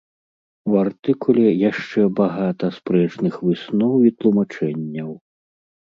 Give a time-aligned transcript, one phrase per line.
[0.71, 5.11] У артыкуле яшчэ багата спрэчных высноў і тлумачэнняў.